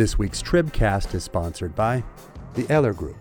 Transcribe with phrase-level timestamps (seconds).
[0.00, 2.02] This week's Tribcast is sponsored by
[2.54, 3.18] the Eller Group.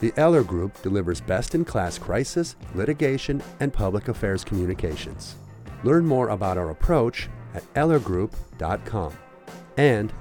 [0.00, 5.36] The Eller Group delivers best in class crisis, litigation, and public affairs communications.
[5.84, 9.14] Learn more about our approach at ellergroup.com.
[9.78, 10.12] And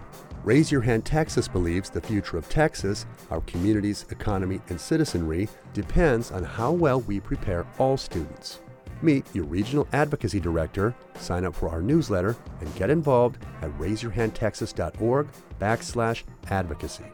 [0.45, 6.31] Raise Your Hand Texas believes the future of Texas, our community's economy and citizenry, depends
[6.31, 8.62] on how well we prepare all students.
[9.02, 15.27] Meet your regional advocacy director, sign up for our newsletter, and get involved at raiseyourhandtexas.org
[15.59, 17.05] backslash advocacy.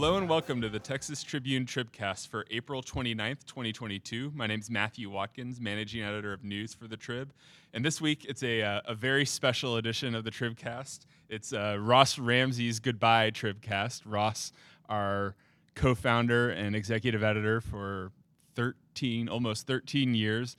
[0.00, 4.32] Hello and welcome to the Texas Tribune Tribcast for April 29th, 2022.
[4.34, 7.34] My name is Matthew Watkins, managing editor of news for the Trib.
[7.74, 11.00] And this week it's a, uh, a very special edition of the Tribcast.
[11.28, 14.04] It's uh, Ross Ramsey's Goodbye Tribcast.
[14.06, 14.52] Ross,
[14.88, 15.36] our
[15.74, 18.10] co founder and executive editor for
[18.54, 20.56] 13, almost 13 years.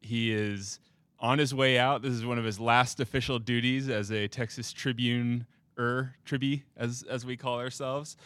[0.00, 0.80] He is
[1.20, 2.00] on his way out.
[2.00, 5.44] This is one of his last official duties as a Texas Tribune
[5.78, 8.16] er Tribby, as as we call ourselves.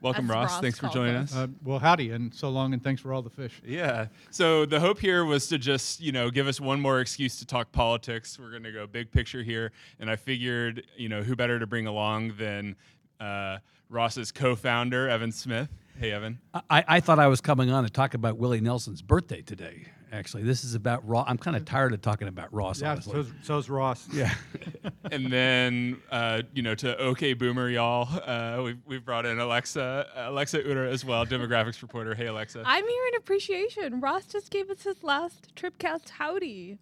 [0.00, 0.50] Welcome, As Ross.
[0.52, 1.32] Ross Thanks for joining us.
[1.32, 1.36] us.
[1.36, 3.60] Uh, well, howdy, and so long, and thanks for all the fish.
[3.66, 4.06] yeah.
[4.30, 7.46] So the hope here was to just, you know, give us one more excuse to
[7.46, 8.38] talk politics.
[8.38, 11.66] We're going to go big picture here, and I figured, you know, who better to
[11.66, 12.76] bring along than
[13.20, 13.58] uh,
[13.90, 15.68] Ross's co-founder, Evan Smith.
[15.98, 16.38] Hey, Evan.
[16.70, 19.86] I, I thought I was coming on to talk about Willie Nelson's birthday today.
[20.10, 21.26] Actually, this is about Ross.
[21.28, 22.80] I'm kind of tired of talking about Ross.
[22.80, 23.12] Yeah, honestly.
[23.12, 24.08] so's, so's Ross.
[24.12, 24.34] yeah.
[25.12, 30.06] and then uh, you know to OK Boomer y'all, uh, we've we've brought in Alexa
[30.16, 32.14] Alexa Ura as well, demographics reporter.
[32.14, 32.62] Hey Alexa.
[32.64, 34.00] I'm here in appreciation.
[34.00, 36.78] Ross just gave us his last Tribcast howdy.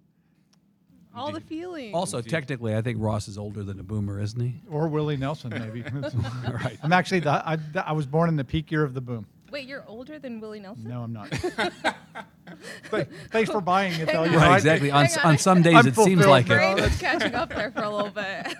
[1.14, 1.94] All the feelings.
[1.94, 4.60] Also, technically, I think Ross is older than a boomer, isn't he?
[4.70, 5.82] Or Willie Nelson, maybe.
[5.82, 6.78] All right.
[6.82, 9.26] I'm actually the I, I was born in the peak year of the boom.
[9.50, 10.88] Wait, you're older than Willie Nelson?
[10.88, 11.30] No, I'm not.
[12.90, 14.22] Th- Thanks for buying it, though.
[14.24, 14.42] Hang You on.
[14.44, 14.90] know, Right, exactly.
[14.90, 15.26] On, Hang on.
[15.32, 16.56] on some days, I'm it seems fulfilled, like man.
[16.56, 16.74] it.
[16.76, 18.54] Brain was catching up there for a little bit.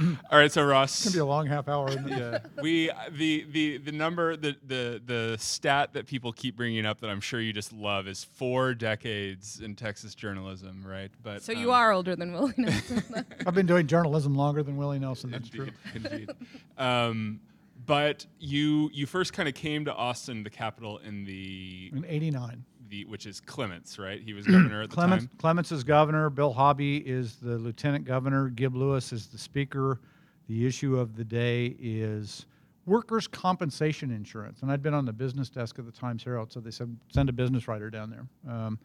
[0.30, 0.94] All right, so Ross.
[0.94, 1.88] It's gonna be a long half hour.
[1.88, 2.18] Isn't it?
[2.18, 7.00] yeah, we the the the number the the the stat that people keep bringing up
[7.00, 11.10] that I'm sure you just love is four decades in Texas journalism, right?
[11.22, 13.02] But so you um, are older than Willie Nelson.
[13.46, 15.30] I've been doing journalism longer than Willie Nelson.
[15.30, 15.68] That's true.
[15.94, 16.30] Indeed, indeed.
[16.78, 17.40] Um,
[17.86, 22.64] but you you first kind of came to Austin, the capital, in the In '89.
[22.88, 24.20] the which is Clements, right?
[24.22, 25.36] He was governor at the Clements, time.
[25.38, 26.30] Clements is governor.
[26.30, 28.48] Bill Hobby is the lieutenant governor.
[28.50, 30.00] Gib Lewis is the speaker.
[30.48, 32.46] The issue of the day is
[32.84, 34.60] workers' compensation insurance.
[34.62, 37.28] And I'd been on the business desk of the Times Herald, so they said send
[37.28, 38.26] a business writer down there.
[38.52, 38.78] Um,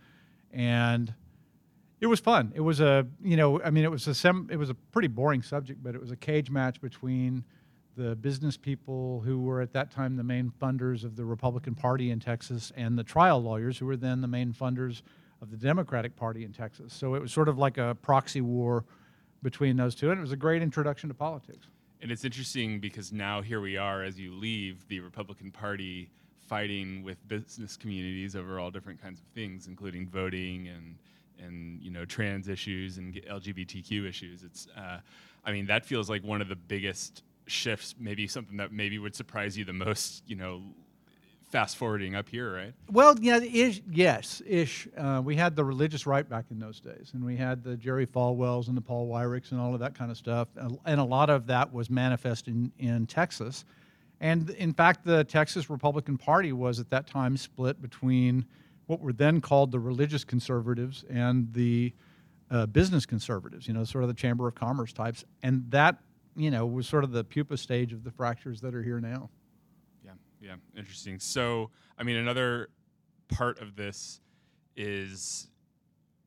[0.54, 1.14] and
[2.00, 2.52] it was fun.
[2.56, 5.08] It was a you know I mean it was a sem- it was a pretty
[5.10, 7.44] boring subject, but it was a cage match between
[7.98, 12.12] the business people who were at that time the main funders of the Republican Party
[12.12, 15.02] in Texas and the trial lawyers who were then the main funders
[15.42, 16.94] of the Democratic Party in Texas.
[16.94, 18.86] So it was sort of like a proxy war
[19.42, 21.68] between those two, and it was a great introduction to politics.
[22.02, 26.12] And it's interesting because now here we are as you leave the Republican Party
[26.48, 30.96] fighting with business communities over all different kinds of things, including voting and
[31.40, 34.44] and you know trans issues and LGBTQ issues.
[34.44, 35.00] It's uh,
[35.44, 39.16] I mean that feels like one of the biggest shifts, maybe something that maybe would
[39.16, 40.24] surprise you the most.
[40.28, 40.62] You know,
[41.50, 42.74] fast forwarding up here, right?
[42.92, 44.88] Well, yeah, ish, yes, ish.
[44.98, 48.06] Uh, we had the religious right back in those days, and we had the Jerry
[48.06, 51.06] Falwells and the Paul Weyrichs and all of that kind of stuff, and and a
[51.06, 53.66] lot of that was manifest in, in Texas.
[54.20, 58.46] And in fact, the Texas Republican Party was at that time split between
[58.88, 61.94] what were then called the religious conservatives and the
[62.50, 65.26] uh, business conservatives, you know, sort of the Chamber of Commerce types.
[65.44, 66.00] And that,
[66.38, 69.30] you know, was sort of the pupa stage of the fractures that are here now.
[70.06, 71.20] Yeah, yeah, interesting.
[71.20, 72.70] So, I mean, another
[73.28, 74.22] part of this
[74.76, 75.50] is,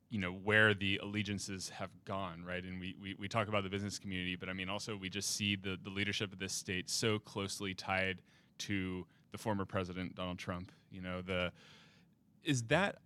[0.09, 2.63] you know, where the allegiances have gone, right?
[2.63, 5.33] And we, we, we talk about the business community, but I mean, also we just
[5.35, 8.21] see the, the leadership of this state so closely tied
[8.59, 10.73] to the former president, Donald Trump.
[10.91, 11.53] You know, the
[12.43, 12.97] is that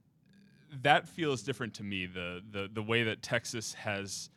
[0.82, 2.08] that feels different to me.
[2.08, 4.32] The the the way that Texas has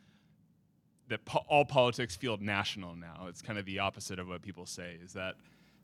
[1.09, 3.25] that po- all politics feel national now.
[3.27, 4.97] It's kind of the opposite of what people say.
[5.03, 5.35] Is that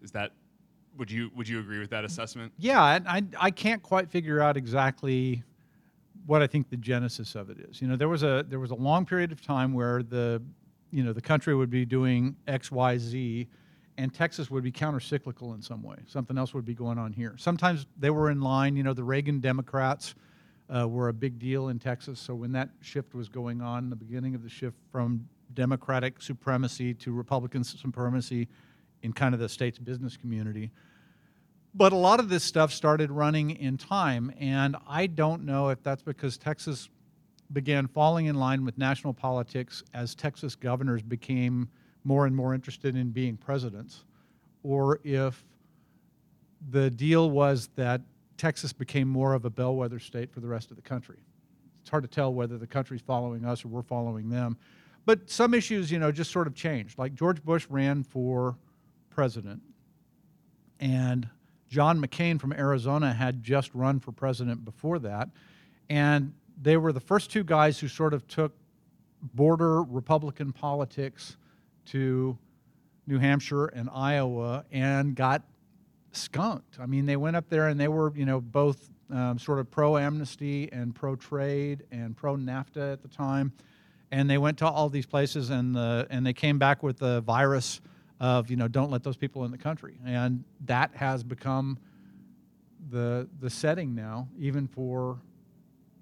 [0.01, 0.31] is that
[0.97, 2.53] would you would you agree with that assessment?
[2.57, 5.43] Yeah, I I can't quite figure out exactly
[6.25, 7.81] what I think the genesis of it is.
[7.81, 10.41] You know, there was a there was a long period of time where the
[10.91, 13.47] you know the country would be doing X Y Z,
[13.97, 15.97] and Texas would be countercyclical in some way.
[16.07, 17.35] Something else would be going on here.
[17.37, 18.75] Sometimes they were in line.
[18.75, 20.15] You know, the Reagan Democrats
[20.73, 22.19] uh, were a big deal in Texas.
[22.19, 26.93] So when that shift was going on, the beginning of the shift from Democratic supremacy
[26.95, 28.47] to Republican supremacy
[29.03, 30.71] in kind of the state's business community,
[31.77, 35.83] But a lot of this stuff started running in time, and I don't know if
[35.83, 36.87] that's because Texas
[37.51, 41.67] began falling in line with national politics as Texas governors became
[42.05, 44.05] more and more interested in being presidents,
[44.63, 45.43] or if
[46.69, 47.99] the deal was that
[48.37, 51.17] Texas became more of a bellwether state for the rest of the country.
[51.79, 54.57] It's hard to tell whether the country's following us or we're following them.
[55.05, 56.97] But some issues, you know, just sort of changed.
[56.97, 58.57] Like George Bush ran for
[59.09, 59.61] president,
[60.79, 61.29] and
[61.69, 65.29] John McCain from Arizona had just run for president before that.
[65.89, 68.53] And they were the first two guys who sort of took
[69.33, 71.37] border Republican politics
[71.85, 72.37] to
[73.07, 75.43] New Hampshire and Iowa and got
[76.15, 76.79] skunked.
[76.79, 79.69] I mean, they went up there and they were, you know, both um, sort of
[79.69, 83.53] pro amnesty and pro trade and pro NAFTA at the time.
[84.11, 87.21] And they went to all these places and the and they came back with the
[87.21, 87.81] virus
[88.19, 89.97] of you know don't let those people in the country.
[90.05, 91.77] And that has become
[92.89, 95.19] the the setting now, even for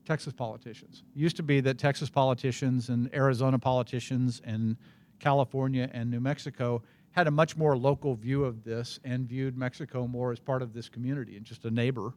[0.05, 1.03] Texas politicians.
[1.15, 4.75] It used to be that Texas politicians and Arizona politicians and
[5.19, 6.83] California and New Mexico
[7.13, 10.73] had a much more local view of this and viewed Mexico more as part of
[10.73, 12.13] this community and just a neighbor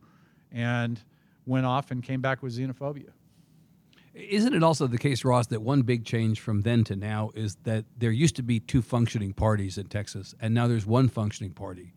[0.50, 1.00] and
[1.44, 3.10] went off and came back with xenophobia.
[4.14, 7.56] Isn't it also the case, Ross, that one big change from then to now is
[7.64, 11.52] that there used to be two functioning parties in Texas, and now there's one functioning
[11.52, 11.92] party?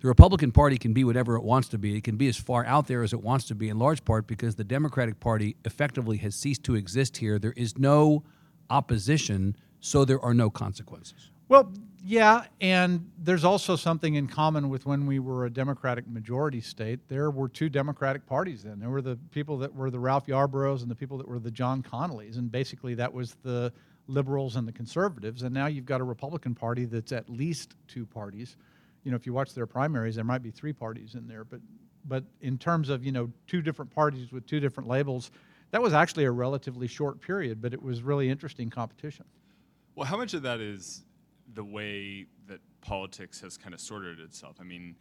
[0.00, 1.96] The Republican Party can be whatever it wants to be.
[1.96, 4.26] It can be as far out there as it wants to be, in large part
[4.26, 7.38] because the Democratic Party effectively has ceased to exist here.
[7.38, 8.22] There is no
[8.70, 11.30] opposition, so there are no consequences.
[11.48, 11.72] Well,
[12.04, 17.00] yeah, and there's also something in common with when we were a Democratic majority state.
[17.08, 18.78] There were two Democratic parties then.
[18.78, 21.50] There were the people that were the Ralph Yarboroughs and the people that were the
[21.50, 23.72] John Connollys, and basically that was the
[24.06, 25.42] liberals and the conservatives.
[25.42, 28.56] And now you've got a Republican Party that's at least two parties.
[29.04, 31.60] You know, if you watch their primaries, there might be three parties in there, but
[32.04, 35.30] but in terms of you know two different parties with two different labels,
[35.72, 39.24] that was actually a relatively short period, but it was really interesting competition.
[39.94, 41.04] Well, how much of that is
[41.54, 44.56] the way that politics has kind of sorted itself?
[44.60, 44.96] I mean,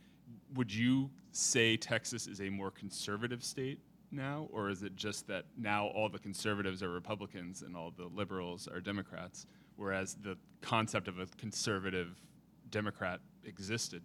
[0.56, 3.80] would you say Texas is a more conservative state
[4.12, 8.08] now, or is it just that now all the conservatives are Republicans and all the
[8.14, 9.46] liberals are Democrats,
[9.76, 12.22] whereas the concept of a conservative
[12.70, 14.02] Democrat existed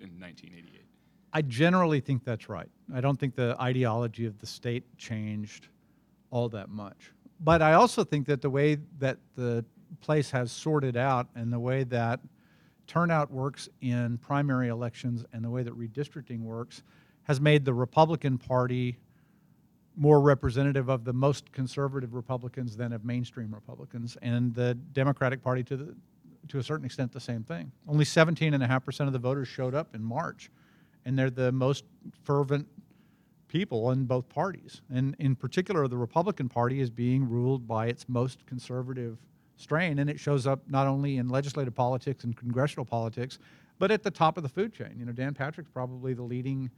[0.00, 0.82] in 1988?
[1.32, 2.68] I generally think that's right.
[2.94, 5.68] I don't think the ideology of the state changed
[6.30, 7.12] all that much.
[7.40, 9.64] But I also think that the way that the
[10.00, 12.20] place has sorted out and the way that
[12.86, 16.82] turnout works in primary elections and the way that redistricting works
[17.24, 18.96] has made the Republican Party
[19.96, 25.62] more representative of the most conservative Republicans than of mainstream Republicans, and the Democratic Party
[25.64, 25.94] to the
[26.48, 27.72] to a certain extent the same thing.
[27.88, 30.50] Only 17.5% of the voters showed up in March,
[31.04, 31.84] and they're the most
[32.22, 32.68] fervent
[33.48, 34.82] people in both parties.
[34.88, 39.18] And in particular, the Republican Party is being ruled by its most conservative
[39.56, 43.38] strain, and it shows up not only in legislative politics and congressional politics,
[43.78, 44.94] but at the top of the food chain.
[44.98, 46.70] You know, Dan Patrick's probably the leading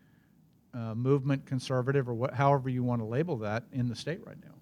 [0.74, 4.36] uh, movement conservative, or what, however you want to label that, in the state right
[4.44, 4.54] now.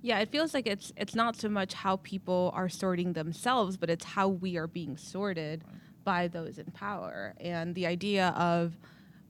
[0.00, 3.88] Yeah, it feels like it's it's not so much how people are sorting themselves, but
[3.88, 5.62] it's how we are being sorted
[6.02, 7.34] by those in power.
[7.40, 8.76] And the idea of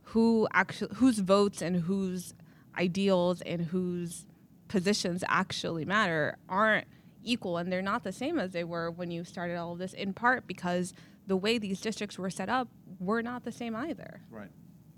[0.05, 2.33] who actually whose votes and whose
[2.78, 4.26] ideals and whose
[4.69, 6.87] positions actually matter aren't
[7.25, 9.93] equal and they're not the same as they were when you started all of this
[9.93, 10.93] in part because
[11.26, 14.21] the way these districts were set up were not the same either.
[14.31, 14.50] Right.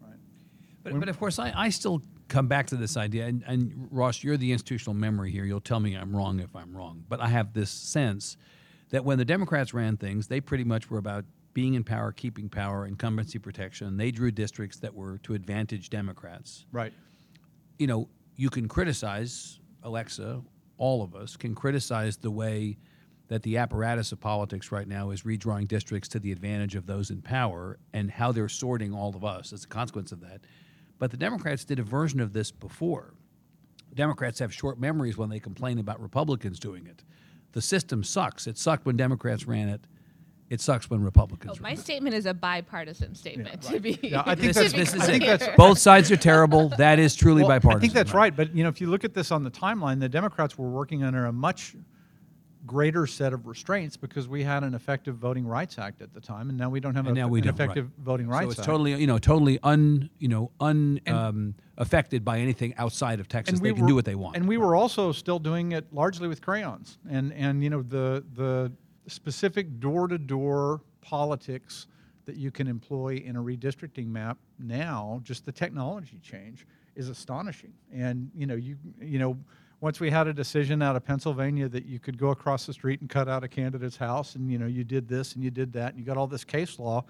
[0.02, 0.18] Right.
[0.82, 4.22] But, but of course, I, I still come back to this idea, and, and Ross,
[4.22, 5.44] you're the institutional memory here.
[5.44, 7.04] You'll tell me I'm wrong if I'm wrong.
[7.08, 8.36] But I have this sense
[8.90, 12.48] that when the Democrats ran things, they pretty much were about being in power, keeping
[12.48, 13.96] power, incumbency protection.
[13.96, 16.66] They drew districts that were to advantage Democrats.
[16.72, 16.92] Right.
[17.78, 20.42] You know, you can criticize Alexa,
[20.78, 22.76] all of us can criticize the way
[23.28, 27.10] that the apparatus of politics right now is redrawing districts to the advantage of those
[27.10, 30.42] in power and how they're sorting all of us as a consequence of that.
[30.98, 33.14] But the Democrats did a version of this before.
[33.94, 37.02] Democrats have short memories when they complain about Republicans doing it.
[37.52, 38.46] The system sucks.
[38.46, 39.86] It sucked when Democrats ran it.
[40.50, 43.98] It sucks when Republicans Oh, my statement is a bipartisan statement to be.
[44.02, 45.26] Yeah, I think to that's- be This is I think it.
[45.26, 46.68] that's- Both sides are terrible.
[46.70, 47.78] That is truly Well, bipartisan.
[47.78, 48.34] I think that's right.
[48.36, 51.02] But you know, if you look at this on the timeline, the Democrats were working
[51.02, 51.74] under a much
[52.66, 56.48] greater set of restraints because we had an effective Voting Rights Act at the time,
[56.48, 58.04] and now we don't have And a, now we an don't, effective right.
[58.04, 58.66] Voting Rights So it's Act.
[58.66, 63.60] totally, you know, totally un, you know, un um, affected by anything outside of Texas.
[63.60, 64.36] They can do what they want.
[64.36, 68.24] And we were also still doing it largely with crayons, and and you know the
[68.34, 68.72] the
[69.06, 71.86] specific door to door politics
[72.26, 77.72] that you can employ in a redistricting map now, just the technology change is astonishing.
[77.92, 79.36] And you know, you you know,
[79.80, 83.00] once we had a decision out of Pennsylvania that you could go across the street
[83.00, 85.72] and cut out a candidate's house, and you know, you did this and you did
[85.74, 87.04] that, and you got all this case law,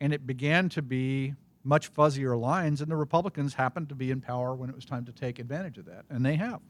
[0.00, 1.34] and it began to be
[1.64, 5.04] much fuzzier lines, and the Republicans happened to be in power when it was time
[5.04, 6.60] to take advantage of that, and they have.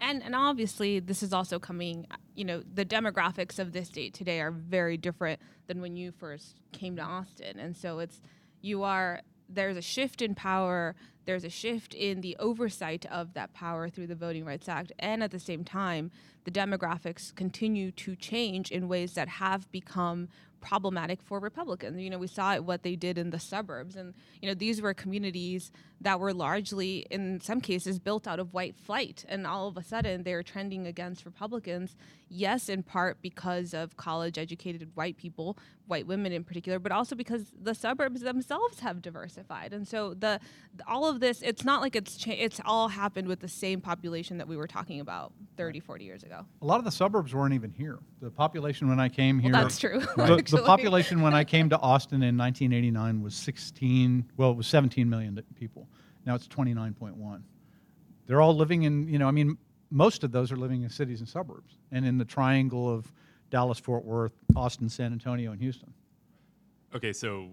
[0.00, 4.40] And and obviously this is also coming, you know, the demographics of this state today
[4.40, 7.58] are very different than when you first came to Austin.
[7.58, 8.20] And so it's
[8.60, 9.20] you are
[9.52, 14.06] there's a shift in power, there's a shift in the oversight of that power through
[14.06, 16.10] the Voting Rights Act, and at the same time,
[16.44, 20.28] the demographics continue to change in ways that have become
[20.60, 22.00] problematic for Republicans.
[22.00, 24.94] You know, we saw what they did in the suburbs, and you know these were
[24.94, 29.76] communities that were largely, in some cases, built out of white flight, and all of
[29.76, 31.94] a sudden they're trending against Republicans.
[32.28, 37.52] Yes, in part because of college-educated white people, white women in particular, but also because
[37.60, 40.40] the suburbs themselves have diversified, and so the
[40.86, 44.38] all of this, it's not like it's cha- it's all happened with the same population
[44.38, 46.46] that we were talking about 30, 40 years ago.
[46.62, 47.98] A lot of the suburbs weren't even here.
[48.20, 49.52] The population when I came here.
[49.52, 50.00] Well, that's true.
[50.30, 54.30] The, the population when I came to Austin in 1989 was 16.
[54.36, 55.88] Well, it was 17 million people.
[56.26, 57.42] Now it's 29.1.
[58.26, 59.08] They're all living in.
[59.08, 59.58] You know, I mean,
[59.90, 63.12] most of those are living in cities and suburbs, and in the triangle of
[63.50, 65.92] Dallas, Fort Worth, Austin, San Antonio, and Houston.
[66.94, 67.48] Okay, so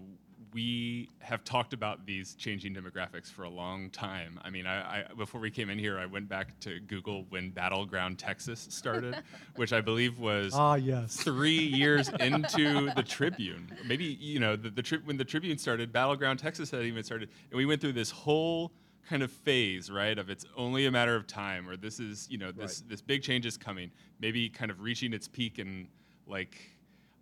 [0.52, 4.38] we have talked about these changing demographics for a long time.
[4.42, 7.50] I mean, I, I, before we came in here, I went back to Google when
[7.50, 9.16] Battleground Texas started,
[9.56, 11.16] which I believe was Ah, yes.
[11.16, 13.70] three years into the Tribune.
[13.86, 17.28] Maybe you know the, the tri- when the Tribune started, Battleground Texas had even started,
[17.50, 18.72] and we went through this whole
[19.08, 20.18] kind of phase, right?
[20.18, 23.22] Of it's only a matter of time, or this is you know this this big
[23.22, 23.90] change is coming.
[24.20, 25.88] Maybe kind of reaching its peak in
[26.26, 26.58] like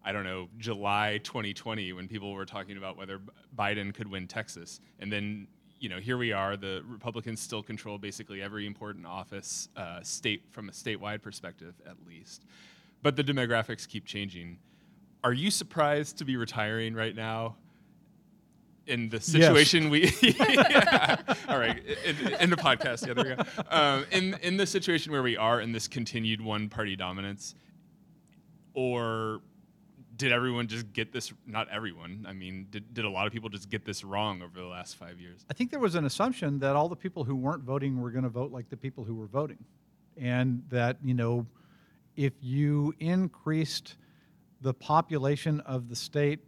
[0.06, 3.20] I don't know, July 2020 when people were talking about whether
[3.58, 4.80] Biden could win Texas.
[5.00, 5.48] And then,
[5.80, 6.56] you know, here we are.
[6.56, 11.96] The Republicans still control basically every important office, uh, state from a statewide perspective, at
[12.06, 12.44] least.
[13.02, 14.58] But the demographics keep changing.
[15.24, 17.56] Are you surprised to be retiring right now?
[18.86, 21.16] In the situation we, yeah.
[21.48, 23.64] all right, in, in the podcast, yeah, there we go.
[23.68, 27.56] Um, in in the situation where we are in this continued one-party dominance,
[28.74, 29.40] or
[30.16, 33.48] did everyone just get this not everyone i mean did, did a lot of people
[33.48, 36.58] just get this wrong over the last five years I think there was an assumption
[36.60, 39.14] that all the people who weren't voting were going to vote like the people who
[39.14, 39.64] were voting.
[40.16, 41.46] And that, you know,
[42.16, 43.96] if you increased
[44.60, 46.40] the population of the state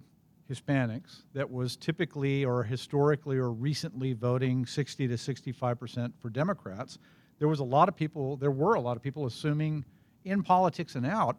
[0.50, 6.98] Hispanics that was typically or historically or recently voting 60 to 65% for Democrats,
[7.38, 9.84] there was a lot of people, there were a lot of people assuming
[10.24, 11.36] in politics and out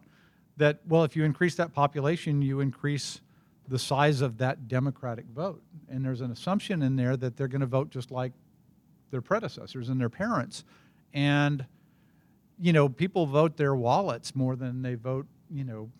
[0.60, 3.20] that, well, if you increase that population, you increase
[3.66, 5.62] the size of that Democratic vote.
[5.88, 8.32] And there's an assumption in there that they're going to vote just like
[9.10, 10.64] their predecessors and their parents.
[11.14, 11.64] And,
[12.60, 15.90] you know, people vote their wallets more than they vote, you know,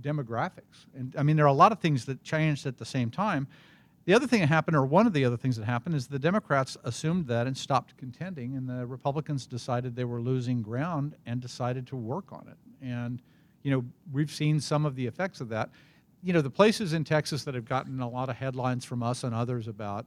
[0.00, 0.86] demographics.
[0.96, 3.46] And I mean, there are a lot of things that changed at the same time.
[4.06, 6.18] The other thing that happened, or one of the other things that happened, is the
[6.18, 11.40] Democrats assumed that and stopped contending, and the Republicans decided they were losing ground and
[11.40, 12.56] decided to work on it.
[12.80, 13.20] And,
[13.66, 15.70] you know, we've seen some of the effects of that.
[16.22, 19.24] You know, the places in Texas that have gotten a lot of headlines from us
[19.24, 20.06] and others about,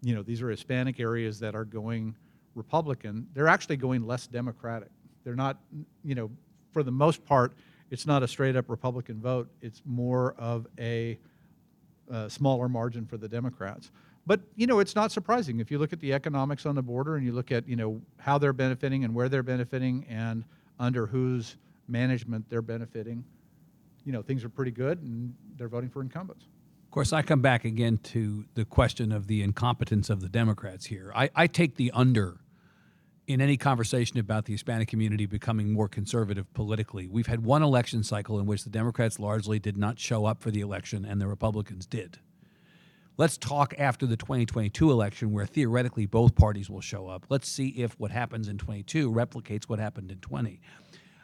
[0.00, 2.14] you know, these are Hispanic areas that are going
[2.54, 4.90] Republican, they're actually going less Democratic.
[5.24, 5.58] They're not,
[6.04, 6.30] you know,
[6.72, 7.54] for the most part,
[7.90, 9.48] it's not a straight up Republican vote.
[9.60, 11.18] It's more of a
[12.12, 13.90] uh, smaller margin for the Democrats.
[14.24, 17.16] But you know, it's not surprising if you look at the economics on the border
[17.16, 20.44] and you look at you know how they're benefiting and where they're benefiting and
[20.78, 21.56] under whose
[21.90, 23.24] management they're benefiting.
[24.04, 26.46] You know, things are pretty good, and they're voting for incumbents.
[26.84, 30.86] Of course, I come back again to the question of the incompetence of the Democrats
[30.86, 31.12] here.
[31.14, 32.40] I, I take the under
[33.28, 37.06] in any conversation about the Hispanic community becoming more conservative politically.
[37.06, 40.50] We've had one election cycle in which the Democrats largely did not show up for
[40.50, 42.18] the election and the Republicans did.
[43.16, 47.26] Let's talk after the 2022 election, where theoretically both parties will show up.
[47.28, 50.60] Let's see if what happens in 22 replicates what happened in 20.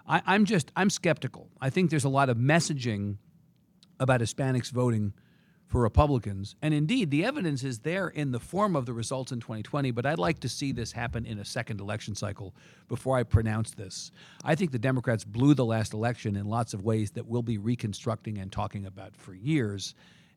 [0.09, 1.51] I, I'm just I'm skeptical.
[1.61, 3.17] I think there's a lot of messaging
[3.99, 5.15] about Hispanics voting
[5.67, 6.55] for Republicans.
[6.63, 10.07] And indeed, the evidence is there in the form of the results in 2020, but
[10.07, 12.55] I'd like to see this happen in a second election cycle
[12.89, 14.13] before I pronounce this.
[14.45, 17.59] I think the Democrats blew the last election in lots of ways that we'll be
[17.59, 19.95] reconstructing and talking about for years,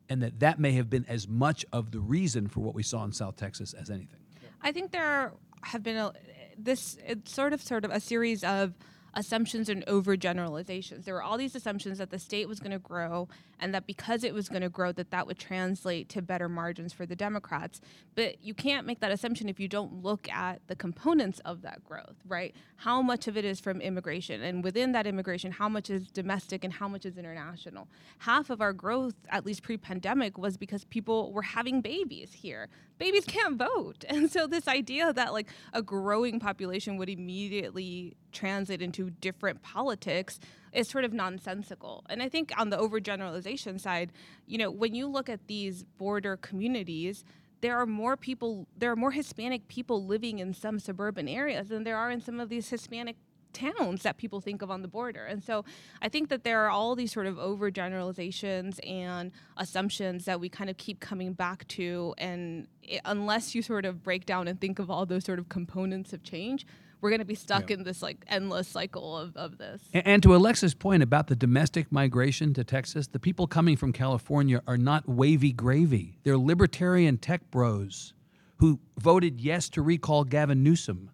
[0.08, 3.04] and that that may have been as much of the reason for what we saw
[3.04, 4.18] in South Texas as anything.
[4.62, 6.12] I think there have been a
[6.58, 8.74] this sort of sort of a series of
[9.14, 11.04] assumptions and overgeneralizations.
[11.04, 13.28] There were all these assumptions that the state was going to grow
[13.60, 16.92] and that because it was going to grow that that would translate to better margins
[16.92, 17.80] for the Democrats.
[18.14, 21.84] But you can't make that assumption if you don't look at the components of that
[21.84, 22.54] growth, right?
[22.76, 26.64] How much of it is from immigration and within that immigration how much is domestic
[26.64, 27.88] and how much is international.
[28.18, 32.68] Half of our growth at least pre-pandemic was because people were having babies here.
[32.98, 34.04] Babies can't vote.
[34.20, 40.38] And so this idea that like a growing population would immediately translate into different politics
[40.72, 42.04] is sort of nonsensical.
[42.08, 44.12] And I think on the overgeneralization side,
[44.46, 47.24] you know, when you look at these border communities,
[47.60, 51.84] there are more people, there are more Hispanic people living in some suburban areas than
[51.84, 53.16] there are in some of these Hispanic
[53.52, 55.24] towns that people think of on the border.
[55.24, 55.64] And so
[56.00, 60.70] I think that there are all these sort of overgeneralizations and assumptions that we kind
[60.70, 62.14] of keep coming back to.
[62.18, 65.48] And it, unless you sort of break down and think of all those sort of
[65.48, 66.66] components of change,
[67.00, 69.82] we're going to be stuck in this like endless cycle of, of this.
[69.94, 73.92] A- And to Alexa's point about the domestic migration to Texas, the people coming from
[73.92, 76.18] California are not wavy gravy.
[76.24, 78.12] They're libertarian tech bros
[78.58, 81.10] who voted yes to recall Gavin Newsom.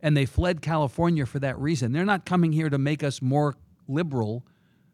[0.00, 1.92] And they fled California for that reason.
[1.92, 3.54] They're not coming here to make us more
[3.88, 4.44] liberal.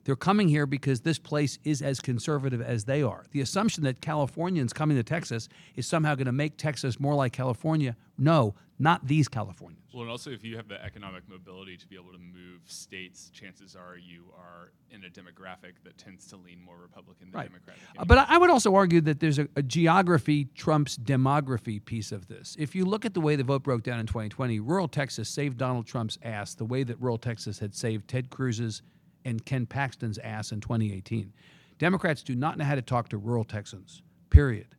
[0.05, 3.25] They're coming here because this place is as conservative as they are.
[3.31, 7.33] The assumption that Californians coming to Texas is somehow going to make Texas more like
[7.33, 9.79] California, no, not these Californians.
[9.93, 13.31] Well, and also if you have the economic mobility to be able to move states,
[13.31, 17.83] chances are you are in a demographic that tends to lean more Republican than Democratic.
[17.97, 22.27] Uh, But I would also argue that there's a, a geography trumps demography piece of
[22.27, 22.57] this.
[22.59, 25.59] If you look at the way the vote broke down in 2020, rural Texas saved
[25.59, 28.83] Donald Trump's ass the way that rural Texas had saved Ted Cruz's
[29.25, 31.33] and Ken Paxton's ass in 2018.
[31.79, 34.77] Democrats do not know how to talk to rural Texans, period.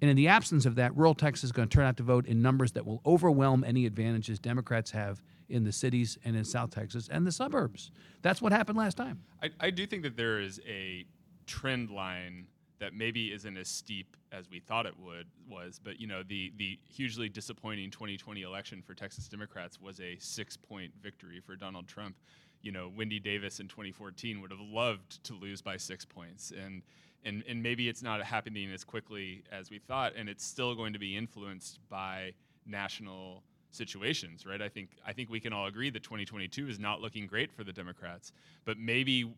[0.00, 2.26] And in the absence of that, rural Texas is going to turn out to vote
[2.26, 6.70] in numbers that will overwhelm any advantages Democrats have in the cities and in South
[6.70, 7.90] Texas and the suburbs.
[8.22, 9.22] That's what happened last time.
[9.42, 11.04] I, I do think that there is a
[11.46, 12.46] trend line
[12.78, 16.52] that maybe isn't as steep as we thought it would was, but you know the
[16.56, 21.86] the hugely disappointing 2020 election for Texas Democrats was a six point victory for Donald
[21.86, 22.16] Trump.
[22.62, 26.82] You know, Wendy Davis in 2014 would have loved to lose by six points, and
[27.24, 30.92] and and maybe it's not happening as quickly as we thought, and it's still going
[30.92, 32.32] to be influenced by
[32.66, 34.60] national situations, right?
[34.60, 37.64] I think I think we can all agree that 2022 is not looking great for
[37.64, 38.32] the Democrats,
[38.64, 39.32] but maybe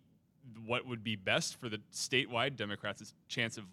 [0.66, 3.64] what would be best for the statewide Democrats' chance of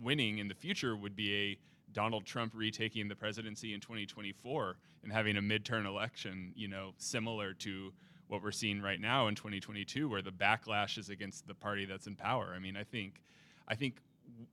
[0.00, 1.58] winning in the future would be a
[1.92, 7.54] Donald Trump retaking the presidency in 2024 and having a midterm election, you know, similar
[7.54, 7.92] to
[8.28, 12.06] what we're seeing right now in 2022, where the backlash is against the party that's
[12.06, 12.52] in power.
[12.54, 13.22] I mean, I think,
[13.66, 13.96] I think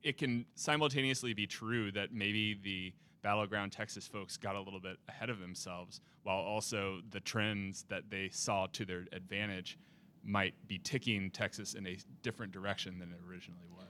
[0.02, 4.98] it can simultaneously be true that maybe the battleground Texas folks got a little bit
[5.10, 9.78] ahead of themselves, while also the trends that they saw to their advantage
[10.24, 13.86] might be ticking Texas in a different direction than it originally was.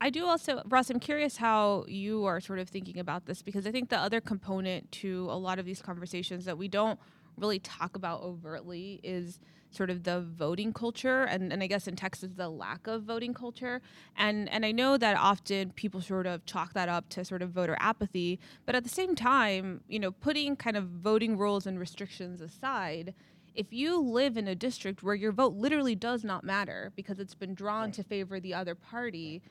[0.00, 3.66] I do also, Ross, I'm curious how you are sort of thinking about this because
[3.66, 6.98] I think the other component to a lot of these conversations that we don't
[7.36, 11.96] really talk about overtly is sort of the voting culture and, and I guess in
[11.96, 13.82] Texas the lack of voting culture.
[14.16, 17.50] And and I know that often people sort of chalk that up to sort of
[17.50, 21.78] voter apathy, but at the same time, you know, putting kind of voting rules and
[21.78, 23.14] restrictions aside,
[23.54, 27.34] if you live in a district where your vote literally does not matter because it's
[27.34, 29.42] been drawn to favor the other party,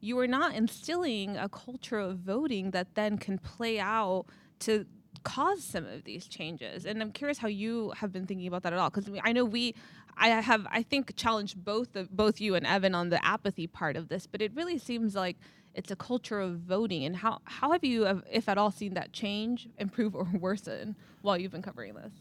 [0.00, 4.26] you are not instilling a culture of voting that then can play out
[4.58, 4.84] to
[5.22, 6.86] cause some of these changes.
[6.86, 9.44] And I'm curious how you have been thinking about that at all because I know
[9.44, 9.74] we
[10.16, 13.96] I have I think challenged both the, both you and Evan on the apathy part
[13.96, 15.36] of this, but it really seems like
[15.74, 19.12] it's a culture of voting and how how have you if at all seen that
[19.12, 22.12] change, improve or worsen while you've been covering this?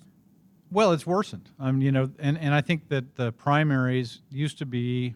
[0.71, 1.49] Well, it's worsened.
[1.59, 5.15] Um, you know, and, and I think that the primaries used to be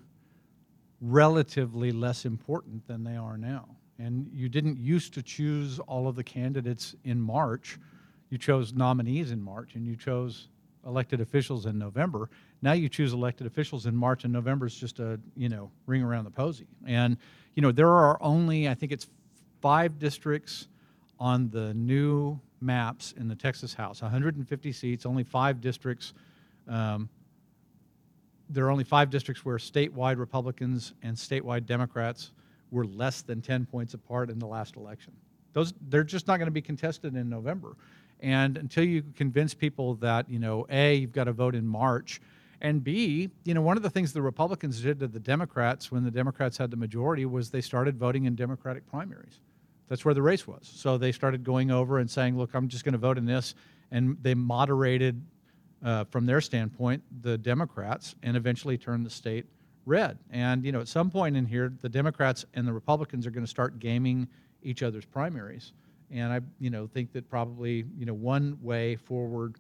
[0.99, 3.77] relatively less important than they are now.
[3.97, 7.79] And you didn't used to choose all of the candidates in March.
[8.29, 10.49] You chose nominees in March and you chose
[10.85, 12.29] elected officials in November.
[12.61, 16.03] Now you choose elected officials in March and November is just a, you know, ring
[16.03, 16.67] around the posy.
[16.85, 17.17] And,
[17.55, 19.07] you know, there are only, I think it's
[19.61, 20.67] five districts
[21.19, 26.13] on the new maps in the Texas House, 150 seats, only five districts.
[26.67, 27.09] Um,
[28.49, 32.31] there are only five districts where statewide Republicans and statewide Democrats
[32.71, 35.13] were less than 10 points apart in the last election.
[35.53, 37.75] Those they're just not going to be contested in November.
[38.19, 42.21] And until you convince people that, you know, A, you've got to vote in March,
[42.61, 46.03] and B, you know, one of the things the Republicans did to the Democrats when
[46.03, 49.41] the Democrats had the majority was they started voting in Democratic primaries.
[49.87, 50.71] That's where the race was.
[50.73, 53.53] So they started going over and saying, look, I'm just going to vote in this.
[53.91, 55.21] And they moderated
[55.83, 59.45] uh, from their standpoint, the Democrats, and eventually turned the state
[59.85, 60.17] red.
[60.31, 63.43] And you know, at some point in here, the Democrats and the Republicans are going
[63.45, 64.27] to start gaming
[64.63, 65.73] each other's primaries.
[66.11, 69.57] And I, you know, think that probably you know one way forward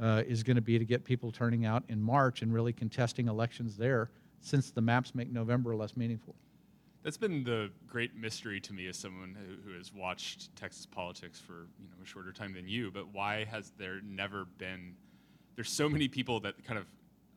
[0.00, 3.28] uh, is going to be to get people turning out in March and really contesting
[3.28, 4.10] elections there,
[4.40, 6.34] since the maps make November less meaningful.
[7.02, 11.40] That's been the great mystery to me as someone who, who has watched Texas politics
[11.40, 12.90] for you know a shorter time than you.
[12.90, 14.94] But why has there never been?
[15.54, 16.86] There's so many people that kind of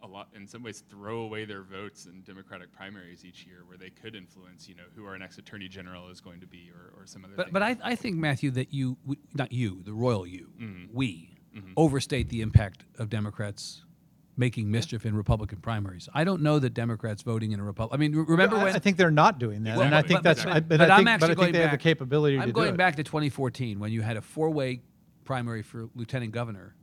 [0.02, 3.78] a lot in some ways throw away their votes in Democratic primaries each year, where
[3.78, 7.02] they could influence you know who our next Attorney General is going to be or,
[7.02, 7.34] or some other.
[7.36, 7.54] But thing.
[7.54, 10.96] but I, I think Matthew that you we, not you the royal you Mm-hmm.
[10.96, 11.36] we
[11.76, 13.84] overstate the impact of Democrats
[14.38, 16.08] making mischief in Republican primaries.
[16.14, 17.94] I don't know that Democrats voting in a Republican.
[17.94, 20.02] I mean, re- remember I, when I think they're not doing that, Well, and I
[20.02, 20.44] think but- that's.
[20.46, 21.78] but- I, but, but I I'm think, actually but I think going they have the
[21.78, 22.78] back- capability I'm to going do it.
[22.78, 24.82] back to 2014 when you had a four-way
[25.26, 26.74] primary for lieutenant governor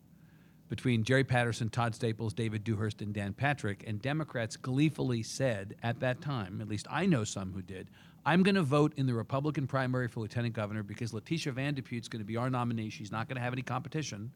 [0.69, 6.01] between Jerry Patterson, Todd Staples, David Dewhurst, and Dan Patrick, and Democrats gleefully said at
[6.01, 7.89] that time, at least I know some who did,
[8.25, 11.83] I'm going to vote in the Republican primary for lieutenant governor because Leticia Van de
[11.83, 12.91] Putte's going to be our nominee.
[12.91, 14.33] She's not going to have any competition.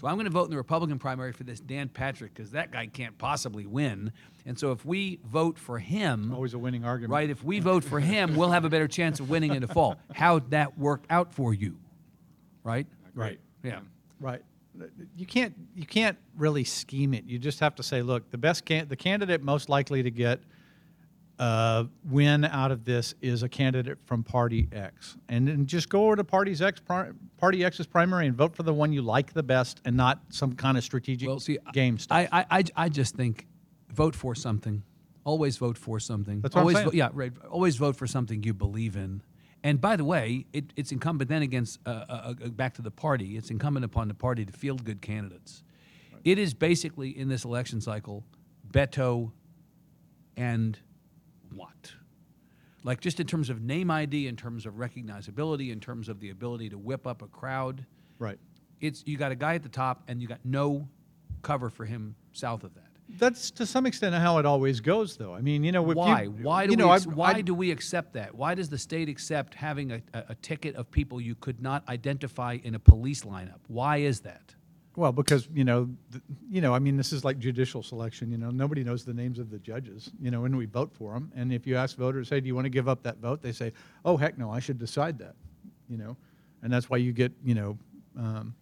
[0.00, 2.70] So I'm going to vote in the Republican primary for this Dan Patrick because that
[2.72, 4.12] guy can't possibly win.
[4.46, 7.12] And so if we vote for him, Always a winning argument.
[7.12, 7.28] right?
[7.28, 9.96] If we vote for him, we'll have a better chance of winning in the fall.
[10.14, 11.76] How'd that work out for you?
[12.64, 12.86] Right?
[13.14, 13.38] Right.
[13.62, 13.80] Yeah.
[14.20, 14.42] Right.
[15.16, 17.24] You can't you can't really scheme it.
[17.24, 20.40] You just have to say, look, the best can the candidate most likely to get
[21.38, 26.04] uh, win out of this is a candidate from Party X, and then just go
[26.06, 29.32] over to Party's X pri- Party X's primary and vote for the one you like
[29.32, 32.28] the best, and not some kind of strategic Well, see, game stuff.
[32.32, 33.46] I, I, I, I just think
[33.90, 34.82] vote for something.
[35.24, 36.40] Always vote for something.
[36.40, 36.90] That's what I'm always saying.
[36.90, 37.32] vo- yeah, right.
[37.50, 39.22] Always vote for something you believe in.
[39.64, 42.90] And by the way, it, it's incumbent then against uh, uh, uh, back to the
[42.90, 43.36] party.
[43.36, 45.62] It's incumbent upon the party to field good candidates.
[46.24, 48.24] It is basically in this election cycle,
[48.70, 49.32] Beto
[50.36, 50.78] and
[51.54, 51.92] what?
[52.84, 56.30] Like just in terms of name ID, in terms of recognizability, in terms of the
[56.30, 57.86] ability to whip up a crowd.
[58.18, 58.38] right.
[58.80, 60.88] It's you got a guy at the top, and you got no
[61.42, 62.91] cover for him south of that.
[63.08, 65.34] That's to some extent how it always goes, though.
[65.34, 66.22] I mean, you know, Why?
[66.22, 66.92] You, why do you know, we?
[66.92, 68.34] I- ex- why I- do we accept that?
[68.34, 71.86] Why does the state accept having a, a, a ticket of people you could not
[71.88, 73.58] identify in a police lineup?
[73.68, 74.54] Why is that?
[74.96, 78.30] Well, because you know, th- you know, I mean, this is like judicial selection.
[78.30, 80.10] You know, nobody knows the names of the judges.
[80.20, 82.54] You know, when we vote for them, and if you ask voters, "Hey, do you
[82.54, 83.72] want to give up that vote?" They say,
[84.04, 85.34] "Oh, heck no, I should decide that."
[85.88, 86.16] You know,
[86.62, 87.78] and that's why you get, you know,
[88.18, 88.54] um,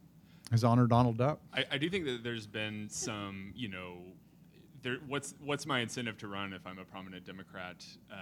[0.53, 1.41] His Honor Donald Duck.
[1.53, 3.95] I, I do think that there's been some, you know,
[4.83, 8.17] there, what's what's my incentive to run if I'm a prominent Democrat uh,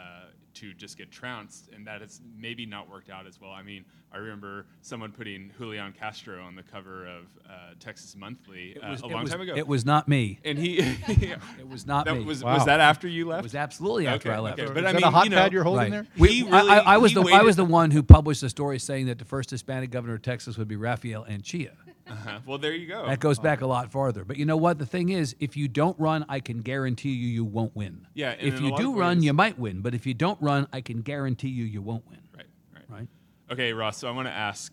[0.55, 3.51] to just get trounced, and that has maybe not worked out as well.
[3.53, 8.77] I mean, I remember someone putting Julian Castro on the cover of uh, Texas Monthly
[8.83, 10.40] uh, a long was, time ago, It was not me.
[10.44, 12.25] and he It was not that me.
[12.25, 12.55] was Wow.
[12.55, 13.40] was that after you left?
[13.40, 14.59] It was absolutely after I left.
[14.59, 14.64] okay.
[14.64, 16.05] Is But I that mean, a hot you know- pad you're holding Right.
[16.05, 16.07] there?
[16.16, 18.42] We- He I- I, really- I was he the I was the one who published
[18.42, 21.71] a story saying that the first Hispanic governor of Texas would be Rafael Anchia.
[22.11, 22.40] Uh-huh.
[22.47, 23.07] Well, there you go.
[23.07, 24.25] That goes back a lot farther.
[24.25, 24.79] But you know what?
[24.79, 28.07] The thing is, if you don't run, I can guarantee you you won't win.
[28.14, 29.81] Yeah, If you do run, ways- you might win.
[29.81, 32.21] But if you don't run, I can guarantee you you won't win.
[32.37, 33.09] right, right, Right?
[33.51, 33.99] Okay, Ross.
[33.99, 34.73] So I want to ask,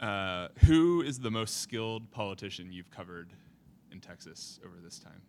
[0.00, 3.32] uh, who is the most skilled politician you've covered
[3.92, 5.20] in Texas over this time?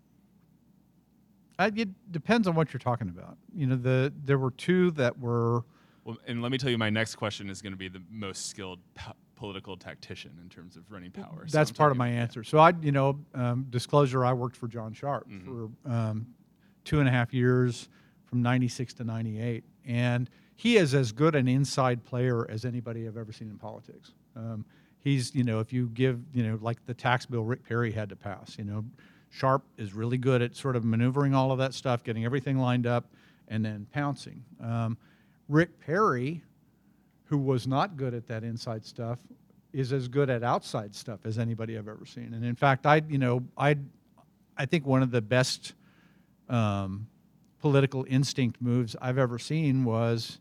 [1.60, 3.38] Uh, it depends on what you're talking about.
[3.54, 5.64] You know, the there were two that were.
[6.06, 8.48] Well, and let me tell you, my next question is going to be the most
[8.48, 11.46] skilled po- political tactician in terms of running power.
[11.48, 12.44] So That's I'm part of my answer.
[12.44, 15.46] So I, you know, um, disclosure, I worked for John Sharp Mm-hmm.
[15.84, 16.28] for um,
[16.86, 17.90] two and a half years,
[18.28, 23.18] from '96 to '98, and he is as good an inside player as anybody I've
[23.18, 24.12] ever seen in politics.
[24.36, 24.64] Um,
[25.00, 28.10] he's, you know, if you give, you know, like the tax bill Rick Perry had
[28.10, 28.86] to pass, you know,
[29.32, 32.86] Sharp is really good at sort of maneuvering all of that stuff, getting everything lined
[32.86, 33.06] up,
[33.48, 34.44] and then pouncing.
[34.62, 34.98] Um,
[35.50, 36.44] Rick Perry,
[37.32, 39.18] who was not good at that inside stuff,
[39.72, 42.34] is as good at outside stuff as anybody I've ever seen.
[42.34, 43.78] And in fact, I, you know, I,
[44.58, 45.74] I think one of the best
[46.50, 47.08] um,
[47.62, 50.40] political instinct moves I've ever seen was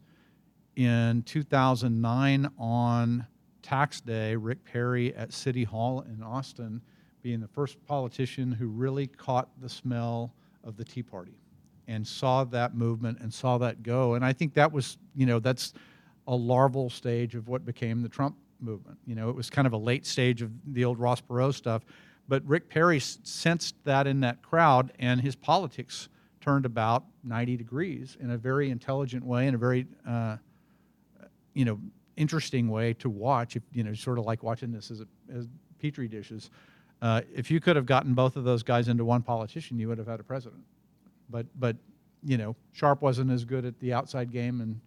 [0.74, 3.24] in 2009 on
[3.62, 4.35] tax day.
[4.35, 6.83] Rick Perry at City Hall in Austin,
[7.22, 11.38] being the first politician who really caught the smell of the Tea Party
[11.87, 14.14] and saw that movement and saw that go.
[14.14, 15.72] And I think that was, you know, that's
[16.31, 18.97] a larval stage of what became the Trump movement.
[19.05, 21.85] You know, it was kind of a late stage of the old Ross Perot stuff.
[22.29, 26.09] But Rick Perry sensed that in that crowd, and his politics
[26.40, 30.37] turned about 90 degrees in a very intelligent way, in a very, uh,
[31.53, 31.81] you know,
[32.16, 33.57] interesting way to watch.
[33.73, 35.49] You know, sort of like watching this as, a, as
[35.81, 36.51] petri dishes.
[37.03, 39.99] Uh, if you could have gotten both of those guys into one politician, you would
[39.99, 40.62] have had a president.
[41.29, 41.77] But but
[42.23, 44.81] you know, Sharp wasn't as good at the outside game, and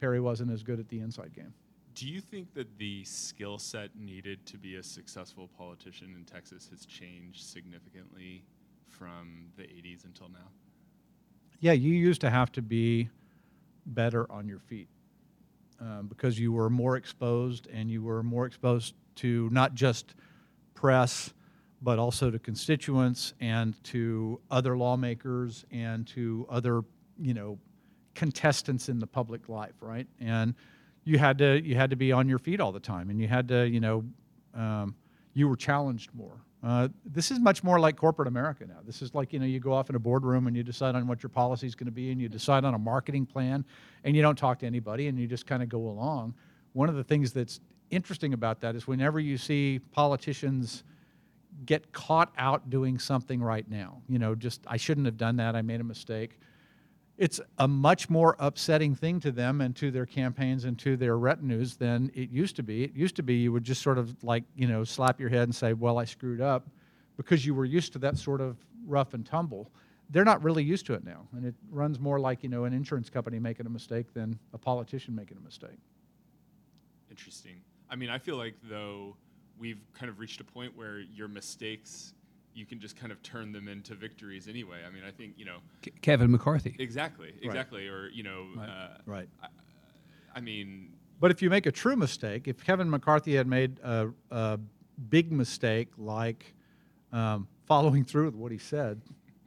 [0.00, 1.52] Perry wasn't as good at the inside game.
[1.94, 6.68] Do you think that the skill set needed to be a successful politician in Texas
[6.70, 8.44] has changed significantly
[8.86, 10.48] from the 80s until now?
[11.60, 13.08] Yeah, you used to have to be
[13.84, 14.88] better on your feet
[15.80, 20.14] um, because you were more exposed and you were more exposed to not just
[20.74, 21.32] press,
[21.82, 26.82] but also to constituents and to other lawmakers and to other,
[27.20, 27.58] you know,
[28.18, 30.08] contestants in the public life, right?
[30.18, 30.52] And
[31.04, 33.28] you had to you had to be on your feet all the time, and you
[33.28, 34.04] had to, you know,
[34.54, 34.96] um,
[35.34, 36.42] you were challenged more.
[36.64, 38.80] Uh, this is much more like corporate America now.
[38.84, 41.06] This is like you know you go off in a boardroom and you decide on
[41.06, 43.64] what your policy is going to be, and you decide on a marketing plan,
[44.02, 46.34] and you don't talk to anybody, and you just kind of go along.
[46.72, 50.82] One of the things that's interesting about that is whenever you see politicians
[51.64, 55.54] get caught out doing something right now, you know, just I shouldn't have done that.
[55.54, 56.40] I made a mistake.
[57.18, 61.18] It's a much more upsetting thing to them and to their campaigns and to their
[61.18, 62.84] retinues than it used to be.
[62.84, 65.42] It used to be you would just sort of like, you know, slap your head
[65.42, 66.68] and say, well, I screwed up
[67.16, 69.68] because you were used to that sort of rough and tumble.
[70.10, 71.26] They're not really used to it now.
[71.32, 74.58] And it runs more like, you know, an insurance company making a mistake than a
[74.58, 75.78] politician making a mistake.
[77.10, 77.60] Interesting.
[77.90, 79.16] I mean, I feel like though
[79.58, 82.14] we've kind of reached a point where your mistakes
[82.58, 84.78] you can just kind of turn them into victories anyway.
[84.86, 86.74] I mean, I think you know Ke- Kevin McCarthy.
[86.78, 89.28] exactly, exactly, or you know, uh, Right.
[90.34, 94.10] I mean, But if you make a true mistake, if Kevin McCarthy had made a,
[94.30, 94.58] a
[95.08, 96.54] big mistake like
[97.12, 99.00] um, following through with what he said,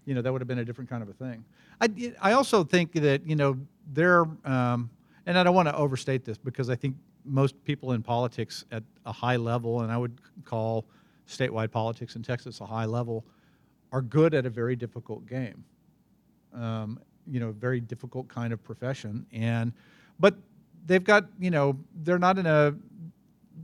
[0.06, 1.46] you know, that would have been a different kind of a thing.
[1.80, 3.58] I, I also think that, you know,
[3.94, 4.90] there, um,
[5.26, 8.84] and I don't want to overstate this because I think most people in politics at
[9.06, 10.86] a high level, and I would call
[11.32, 13.26] statewide politics in Texas a high level,
[13.92, 15.64] are good at a very difficult game
[16.54, 19.26] um, you know, very difficult kind of profession.
[19.32, 19.74] And
[20.20, 20.36] but
[20.86, 22.74] they've got, you know, they're not in a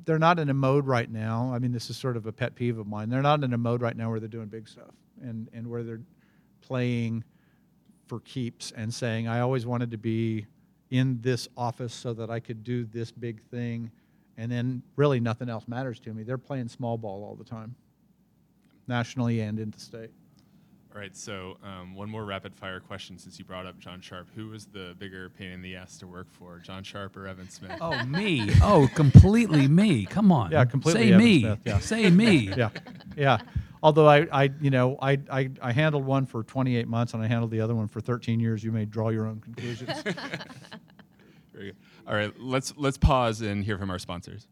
[0.05, 1.51] they're not in a mode right now.
[1.53, 3.09] I mean, this is sort of a pet peeve of mine.
[3.09, 5.83] They're not in a mode right now where they're doing big stuff and and where
[5.83, 6.01] they're
[6.61, 7.23] playing
[8.07, 10.45] for keeps and saying, I always wanted to be
[10.89, 13.91] in this office so that I could do this big thing,
[14.37, 16.23] and then really nothing else matters to me.
[16.23, 17.75] They're playing small ball all the time,
[18.87, 20.11] nationally and in the state.
[20.93, 21.15] all right.
[21.15, 24.27] So um, one more rapid fire question since you brought up John Sharp.
[24.35, 27.49] Who was the bigger pain in the ass to work for, John Sharp or Evan
[27.49, 27.77] Smith?
[27.81, 28.49] Oh, me.
[28.61, 30.05] Oh, completely me.
[30.05, 30.51] Come on.
[30.51, 31.39] Yeah, completely Say Evan me.
[31.41, 31.79] Smith, yeah.
[31.79, 32.53] Say me.
[32.57, 32.69] yeah,
[33.15, 33.37] yeah.
[33.83, 37.27] Although I, I, you know, I, I, I handled one for 28 months and I
[37.27, 38.63] handled the other one for 13 years.
[38.63, 39.91] You may draw your own conclusions.
[41.53, 41.75] Very good.
[42.07, 42.33] All right.
[42.39, 44.47] Let's let's pause and hear from our sponsors.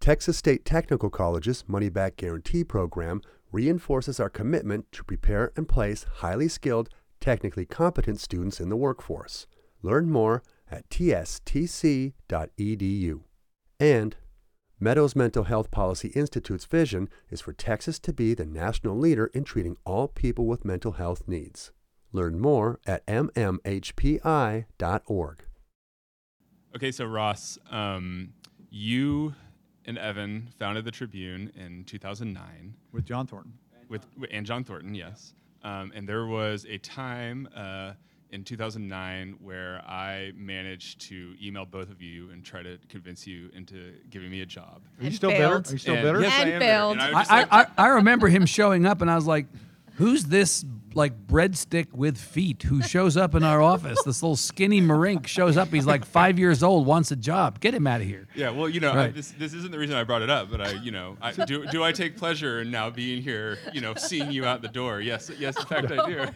[0.00, 3.20] Texas State Technical College's Money Back Guarantee Program
[3.52, 6.88] reinforces our commitment to prepare and place highly skilled,
[7.20, 9.46] technically competent students in the workforce.
[9.82, 12.14] Learn more at tstc.edu.
[13.78, 14.16] And
[14.78, 19.44] Meadows Mental Health Policy Institute's vision is for Texas to be the national leader in
[19.44, 21.72] treating all people with mental health needs.
[22.12, 24.64] Learn more at mmhpi.org.
[26.76, 28.32] Okay, so Ross, um,
[28.70, 29.34] you
[29.86, 33.52] and Evan founded the Tribune in 2009 With John Thornton.
[33.88, 35.34] with and John Thornton, yes.
[35.64, 37.92] Um, and there was a time uh,
[38.30, 43.50] in 2009 where I managed to email both of you and try to convince you
[43.52, 44.82] into giving me a job.
[44.98, 45.64] Are you And still failed.
[45.64, 45.68] bitter?
[45.70, 46.20] Are you still And- bitter?
[46.20, 46.70] Yes, I And am bitter.
[46.70, 46.92] failed.
[46.92, 49.16] And I was I, just I, like- I, I remember him showing up, and I
[49.16, 49.46] was like,
[50.00, 54.02] "Who's this like breadstick with feet who shows up in our office?
[54.04, 55.68] This little skinny marink shows up.
[55.68, 57.60] He's like five years old, wants a job.
[57.60, 59.94] Get him out of here." Yeah, well, you know, I, this this isn't the reason
[59.94, 62.70] I brought it up, but I, you know, I, do do I take pleasure in
[62.72, 65.00] now being here, you know, seeing you out the door?
[65.00, 66.18] Yes, yes, in fact, I do.
[66.18, 66.30] Wow,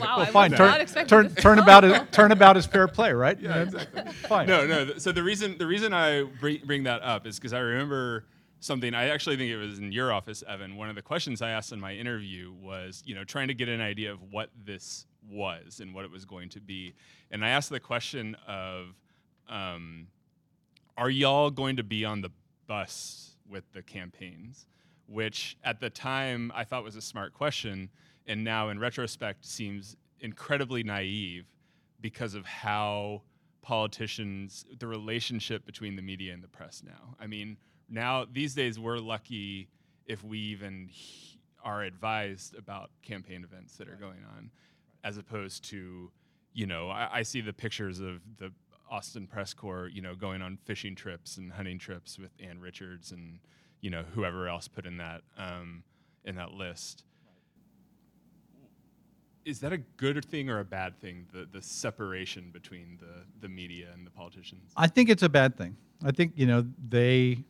[0.00, 0.50] Well, I fine.
[0.50, 1.42] was Turn, not expecting turn, this.
[1.44, 3.38] turnabout is turnabout is fair play, right?
[3.40, 4.02] Yeah, exactly.
[4.28, 4.48] Fine.
[4.48, 4.84] No, no.
[4.86, 8.24] th- So the reason the reason I bring, bring that up is because I remember
[8.66, 8.94] something.
[8.94, 10.76] I actually think it was in your office, Evan.
[10.76, 13.68] One of the questions I asked in my interview was, you know, trying to get
[13.68, 16.94] an idea of what this was and what it was going to be.
[17.30, 18.88] And I asked the question of,
[19.48, 20.08] um,
[20.96, 22.30] are y'all going to be on the
[22.66, 24.66] bus with the campaigns?
[25.06, 27.90] Which at the time I thought was a smart question,
[28.26, 31.46] and now in retrospect seems incredibly naive
[32.00, 33.22] because of how
[33.62, 37.16] politicians, the relationship between the media and the press now.
[37.20, 37.56] I mean,
[37.88, 39.68] now these days we're lucky
[40.06, 44.50] if we even he- are advised about campaign events that are going on,
[45.02, 46.10] as opposed to,
[46.52, 48.52] you know, I, I see the pictures of the
[48.88, 53.10] Austin press corps, you know, going on fishing trips and hunting trips with Ann Richards
[53.10, 53.40] and,
[53.80, 55.82] you know whoever else put in that um,
[56.24, 57.04] in that list.
[59.44, 61.26] Is that a good thing or a bad thing?
[61.32, 64.72] The the separation between the the media and the politicians.
[64.76, 65.76] I think it's a bad thing.
[66.04, 67.44] I think you know they.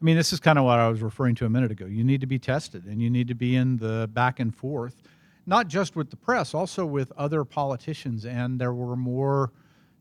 [0.00, 1.86] I mean, this is kind of what I was referring to a minute ago.
[1.86, 5.02] You need to be tested, and you need to be in the back and forth,
[5.46, 8.26] not just with the press, also with other politicians.
[8.26, 9.52] And there were more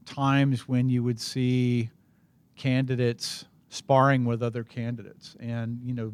[0.06, 1.90] times when you would see
[2.58, 6.12] candidates sparring with other candidates, and you know,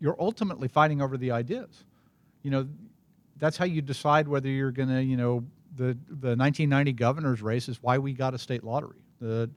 [0.00, 1.84] you're ultimately fighting over the ideas.
[2.42, 2.68] You know,
[3.36, 5.44] that's how you decide whether you're going to, you know,
[5.76, 9.04] the the 1990 governor's race is why we got a state lottery.
[9.20, 9.48] The,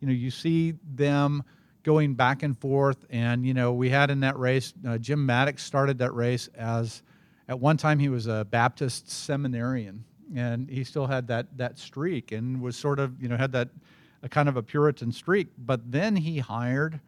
[0.00, 1.42] you know, you see them
[1.82, 5.62] going back and forth, and you know, we had in that race, uh, Jim Mattox
[5.62, 7.02] started that race as,
[7.48, 12.32] at one time he was a Baptist seminarian, and he still had that that streak,
[12.32, 13.68] and was sort of, you know, had that
[14.22, 15.48] a kind of a Puritan streak.
[15.58, 17.00] But then he hired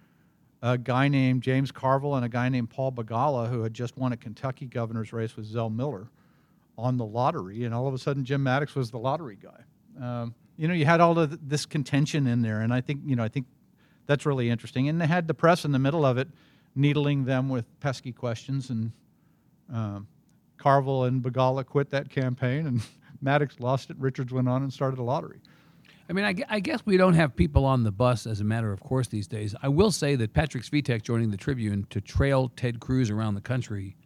[0.62, 4.12] a guy named James Carville and a guy named Paul Begala, who had just won
[4.12, 6.08] a Kentucky governor's race with Zell Miller
[6.78, 9.60] on the lottery, and all of a sudden Jim Mattox was the lottery guy.
[10.00, 13.16] Um, you know, you had all of this contention in there, and I think you
[13.16, 13.46] know, I think
[14.12, 14.90] that's really interesting.
[14.90, 16.28] And they had the press in the middle of it,
[16.74, 18.92] needling them with pesky questions, and
[19.72, 20.06] um,
[20.58, 22.82] Carville and Begala quit that campaign, and
[23.22, 23.96] Mattox lost it.
[23.98, 25.40] Richards went on and started a lottery.
[26.10, 28.70] I mean, I, I guess we don't have people on the bus as a matter
[28.70, 29.54] of course these days.
[29.62, 33.40] I will say that Patrick Svitek joining the Tribune to trail Ted Cruz around the
[33.40, 33.96] country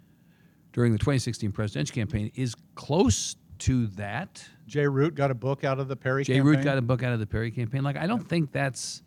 [0.72, 4.46] during the 2016 presidential campaign is close to that.
[4.68, 6.56] Jay Root got a book out of the Perry Jay campaign.
[6.56, 7.82] Root got a book out of the Perry campaign.
[7.82, 9.02] Like, I don't think that's.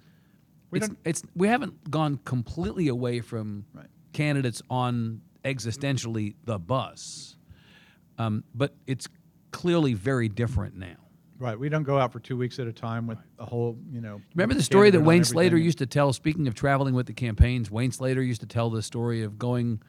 [0.71, 3.87] We it's, don't- it's we haven't gone completely away from Right.
[4.13, 7.37] candidates on existentially the bus,
[8.17, 9.07] um, but it's
[9.51, 10.95] clearly very different now.
[11.39, 14.01] Right, we don't go out for two weeks at a time with a whole, you
[14.01, 14.21] know.
[14.35, 17.71] Remember the story that Wayne Slater used to tell, speaking of traveling with the campaigns,
[17.71, 19.81] Wayne Slater used to tell the story of going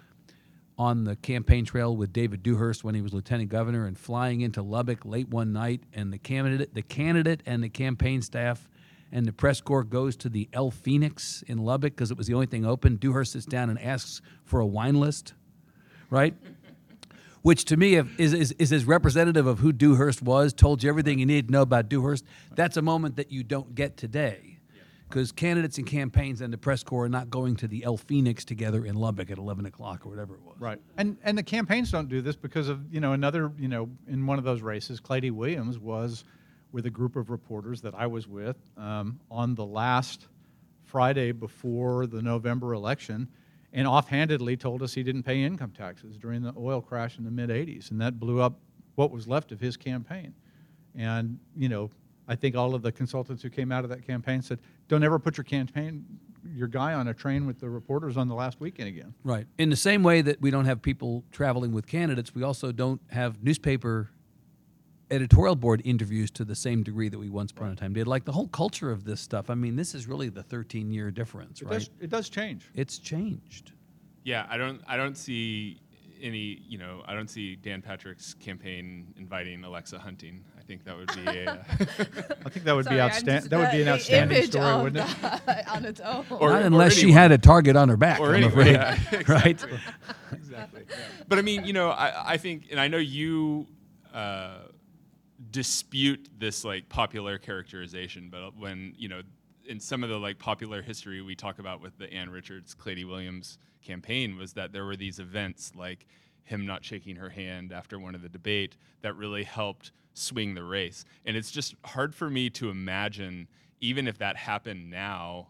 [0.79, 4.63] on the campaign trail with David Dewhurst when he was lieutenant governor and flying into
[4.63, 8.67] Lubbock late one night and the candidate the candidate and the campaign staff
[9.13, 12.35] and the press corps goes to the El Fenix in Lubbock because it was the
[12.35, 12.97] only thing open.
[12.97, 15.35] Dewhurst sits down and asks for a wine list,
[16.11, 16.35] right?
[17.43, 21.19] which to me is, is, is as representative of who Dewhurst was, told you everything
[21.19, 22.25] you needed to know about Dewhurst.
[22.55, 24.59] That's a moment that you don't get today
[25.09, 28.45] because candidates and campaigns and the press corps are not going to the El Fenix
[28.45, 30.55] together in Lubbock at 11 o'clock or whatever it was.
[30.59, 33.89] Right, and and the campaigns don't do this because of you know another you know
[34.07, 36.25] in one of those races, Claytie Williams was
[36.73, 40.27] with a group of reporters that I was with um, on the last
[40.85, 43.29] Friday before the November election,
[43.73, 47.31] and offhandedly told us he didn't pay income taxes during the oil crash in the
[47.31, 48.59] mid '80s, and that blew up
[48.97, 50.35] what was left of his campaign.
[50.97, 51.91] And you know,
[52.27, 55.19] I think all of the consultants who came out of that campaign said, "Don't ever
[55.19, 56.05] put your campaign,
[56.53, 59.47] your guy on a train with the reporters on the last weekend again." Right.
[59.59, 63.01] In the same way that we don't have people traveling with candidates, we also don't
[63.11, 64.11] have newspaper
[65.11, 68.07] editorial board interviews to the same degree that we once upon a time did.
[68.07, 69.51] Like the whole culture of this stuff.
[69.51, 71.79] I mean, this is really the 13 year difference, It right?
[71.79, 72.69] does, it does change.
[72.75, 73.73] It's changed.
[74.25, 75.81] Yeah, I don't I don't see
[76.23, 80.45] any you know I don't see Dan Patrick's campaign inviting Alexa hunting.
[80.59, 81.63] I think that would be a uh,
[82.45, 83.49] I think that would Sorry, be outstanding.
[83.49, 85.69] That would be an outstanding story, wouldn't it?
[85.73, 86.27] on its own.
[86.31, 88.75] Or- Not unless she had a target on her back, or I'm anyone, afraid.
[88.75, 89.65] yeah, right?
[90.33, 90.83] exactly.
[91.27, 93.67] But I mean, you know, I, I think, and I know you
[94.13, 94.59] uh,
[95.51, 99.23] dispute this like popular characterization, but uh, when you know,
[99.67, 103.05] in some of the like popular history we talk about with the Ann Richards, Claytie
[103.05, 106.07] Williams campaign, was that there were these events like
[106.45, 110.65] him not shaking her hand after one of the debate that really helped swing the
[110.65, 113.49] race, and it's just hard for me to imagine,
[113.81, 115.49] even if that happened now,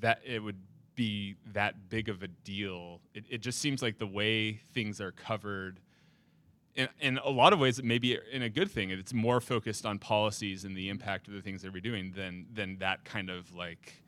[0.00, 0.58] that it would
[0.96, 3.00] be that big of a deal.
[3.14, 5.80] It, it just seems like the way things are covered,
[6.74, 8.90] in, in a lot of ways, it may be in a good thing.
[8.90, 12.46] It's more focused on policies and the impact of the things that we're doing than
[12.52, 14.02] than that kind of like,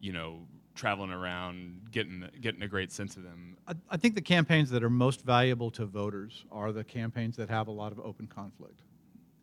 [0.00, 3.56] you know, traveling around, getting getting a great sense of them.
[3.68, 7.50] I, I think the campaigns that are most valuable to voters are the campaigns that
[7.50, 8.80] have a lot of open conflict.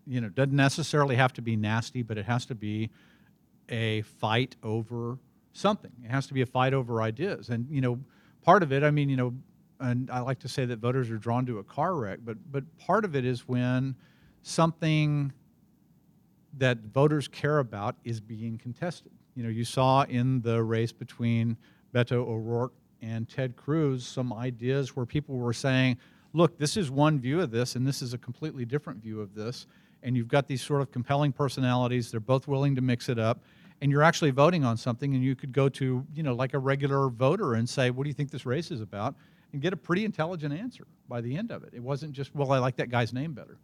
[0.07, 2.89] You know, doesn't necessarily have to be nasty, but it has to be
[3.69, 5.19] a fight over
[5.53, 5.91] something.
[6.03, 7.49] It has to be a fight over ideas.
[7.49, 7.99] And, you know,
[8.41, 9.33] part of it, I mean, you know,
[9.79, 12.63] and I like to say that voters are drawn to a car wreck, but but
[12.77, 13.95] part of it is when
[14.41, 15.31] something
[16.57, 19.11] that voters care about is being contested.
[19.35, 21.57] You know, you saw in the race between
[21.93, 25.97] Beto O'Rourke and Ted Cruz some ideas where people were saying,
[26.33, 29.33] look, this is one view of this, and this is a completely different view of
[29.35, 29.67] this.
[30.03, 32.11] And you've got these sort of compelling personalities.
[32.11, 33.41] They're both willing to mix it up.
[33.81, 36.59] and you're actually voting on something, and you could go to you know like a
[36.59, 39.15] regular voter and say, "What do you think this race is about?"
[39.51, 41.73] And get a pretty intelligent answer by the end of it.
[41.73, 43.57] It wasn't just, "Well, I like that guy's name better."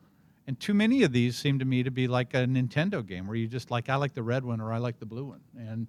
[0.48, 3.36] And too many of these seem to me to be like a Nintendo game where
[3.36, 5.42] you just like, I like the red one or I like the blue one.
[5.58, 5.88] And,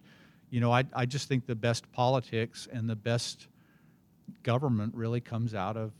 [0.51, 3.49] you know, I, I just think the best politics and the best
[4.43, 5.93] government really comes out of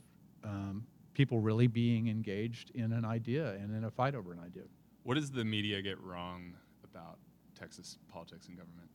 [0.43, 4.63] um, people really being engaged in an idea and in a fight over an idea.
[5.03, 7.19] What does the media get wrong about
[7.57, 8.89] Texas politics and government?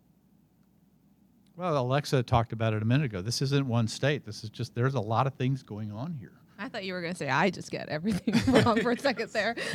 [1.57, 3.21] Well, Alexa talked about it a minute ago.
[3.21, 4.25] This isn't one state.
[4.25, 6.33] This is just, there's a lot of things going on here.
[6.59, 9.31] I thought you were going to say I just get everything wrong for a second
[9.33, 9.57] there.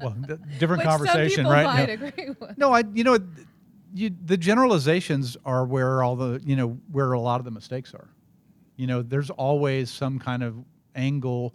[0.00, 0.16] Well,
[0.58, 1.98] different Which conversation, right?
[1.98, 2.52] No.
[2.56, 3.18] No, I you know
[3.92, 7.92] you, the generalizations are where all the you know where a lot of the mistakes
[7.92, 8.08] are.
[8.76, 10.56] You know, there's always some kind of
[10.94, 11.54] angle.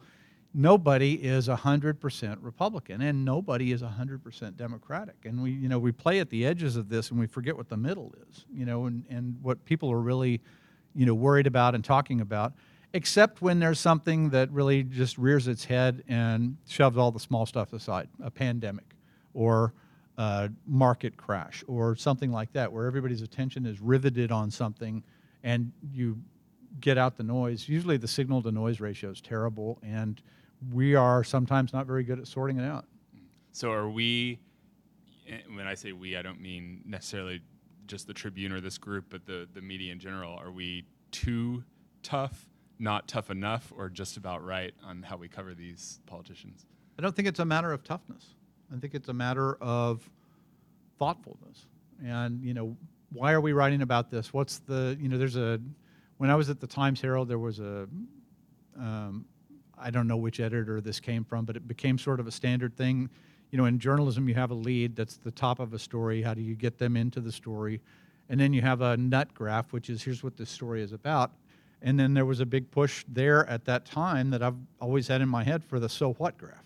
[0.57, 5.15] Nobody is hundred percent Republican, and nobody is hundred percent Democratic.
[5.25, 7.67] And we you know we play at the edges of this, and we forget what
[7.67, 8.45] the middle is.
[8.53, 10.39] You know, and and what people are really
[10.95, 12.53] you know worried about and talking about.
[12.93, 17.45] Except when there's something that really just rears its head and shoves all the small
[17.45, 18.95] stuff aside, a pandemic,
[19.33, 19.73] or
[20.17, 25.03] uh, market crash or something like that, where everybody's attention is riveted on something
[25.43, 26.17] and you
[26.79, 27.67] get out the noise.
[27.67, 30.21] Usually the signal to noise ratio is terrible, and
[30.73, 32.85] we are sometimes not very good at sorting it out.
[33.51, 34.39] So are we?
[35.27, 37.41] eh, When I say we, I don't mean necessarily
[37.87, 40.35] just the Tribune or this group, but the the media in general.
[40.37, 41.63] Are we too
[42.03, 42.47] tough,
[42.79, 46.65] not tough enough, or just about right on how we cover these politicians?
[46.97, 48.25] I don't think it's a matter of toughness.
[48.75, 50.09] I think it's a matter of
[50.97, 51.65] thoughtfulness.
[52.03, 52.75] And you know,
[53.11, 54.33] why are we writing about this?
[54.33, 55.17] What's the you know?
[55.17, 55.59] There's a
[56.17, 57.87] when I was at the Times Herald, there was a
[58.77, 59.25] um,
[59.77, 62.75] I don't know which editor this came from, but it became sort of a standard
[62.75, 63.09] thing.
[63.51, 66.21] You know, in journalism, you have a lead that's the top of a story.
[66.21, 67.81] How do you get them into the story?
[68.29, 71.31] And then you have a nut graph, which is here's what this story is about.
[71.81, 75.21] And then there was a big push there at that time that I've always had
[75.21, 76.65] in my head for the so what graph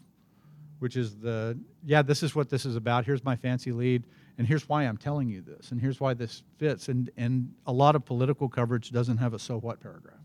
[0.80, 4.04] which is the yeah this is what this is about here's my fancy lead
[4.38, 7.72] and here's why i'm telling you this and here's why this fits and and a
[7.72, 10.20] lot of political coverage doesn't have a so what paragraph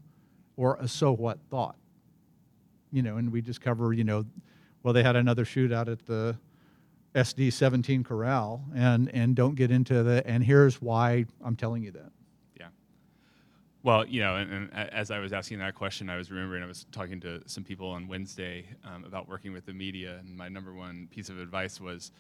[0.57, 1.77] or a so what thought
[2.95, 4.25] you know and we just cover you know
[4.83, 6.37] well they had another shootout at the
[7.17, 11.91] sd 17 corral and and don't get into the and here's why i'm telling you
[11.91, 12.13] that
[12.59, 12.69] Yeah.
[13.83, 16.67] Well, you know, and, and as I was asking that question, I was remembering I
[16.67, 20.49] was talking to some people on Wednesday um, about working with the media, and my
[20.49, 22.11] number one piece of advice was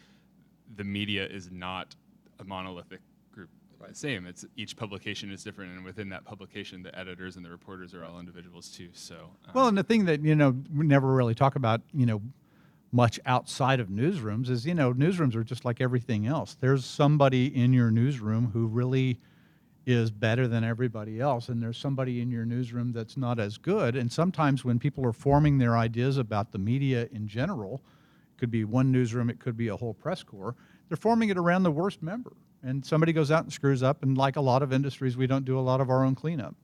[0.76, 1.94] the media is not
[2.38, 3.00] a monolithic
[3.78, 3.96] group.
[3.96, 4.26] Same.
[4.26, 8.04] It's each publication is different, and within that publication, the editors and the reporters are
[8.04, 8.88] all individuals too.
[8.92, 12.06] So, um, Well, and the thing that you know we never really talk about, you
[12.06, 12.22] know,
[12.92, 16.56] much outside of newsrooms is you know newsrooms are just like everything else.
[16.60, 19.18] There's somebody in your newsroom who really
[19.86, 23.96] is better than everybody else, and there's somebody in your newsroom that's not as good.
[23.96, 27.82] And sometimes when people are forming their ideas about the media in general,
[28.34, 30.54] it could be one newsroom, it could be a whole press corps.
[30.88, 32.32] They're forming it around the worst member,
[32.64, 34.02] and somebody goes out and screws up.
[34.02, 36.54] And like a lot of industries, we don't do a lot of our own cleanup.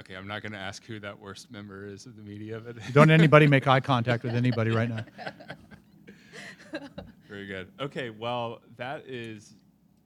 [0.00, 2.76] okay, I'm not going to ask who that worst member is of the media, but
[2.92, 5.04] Don't anybody make eye contact with anybody right now.
[7.28, 7.70] Very good.
[7.78, 9.56] Okay, well, that is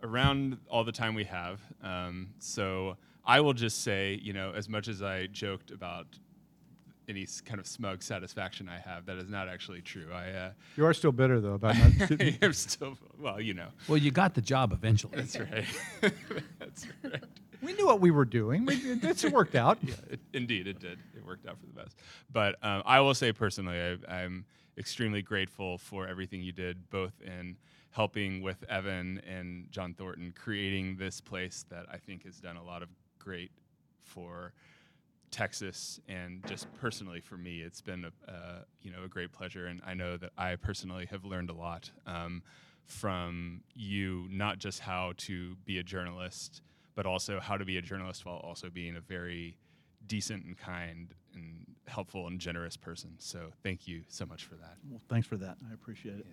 [0.02, 1.60] around all the time we have.
[1.82, 6.06] Um, so I will just say, you know, as much as I joked about
[7.08, 10.06] any kind of smug satisfaction I have, that is not actually true.
[10.12, 12.10] I, uh, You are still bitter though about not.
[12.20, 15.16] I am still, well, you know, Well, you got the job eventually.
[15.16, 15.64] that's right.
[16.58, 17.22] that's right.
[17.62, 18.64] we knew what we were doing.
[18.66, 19.78] We, it, it's worked out.
[20.10, 20.98] It, indeed, it did.
[21.16, 21.96] It worked out for the best.
[22.32, 24.44] But um, I will say personally, I, I'm
[24.78, 27.56] extremely grateful for everything you did, both in
[27.90, 32.62] helping with Evan and John Thornton creating this place that I think has done a
[32.64, 32.88] lot of
[33.20, 33.52] great
[34.02, 34.52] for
[35.34, 39.66] Texas and just personally for me, it's been a uh, you know a great pleasure,
[39.66, 42.42] and I know that I personally have learned a lot um,
[42.84, 46.62] from you, not just how to be a journalist,
[46.94, 49.58] but also how to be a journalist while also being a very
[50.06, 53.16] decent and kind and helpful and generous person.
[53.18, 54.76] So thank you so much for that.
[54.88, 55.56] Well, thanks for that.
[55.68, 56.26] I appreciate it.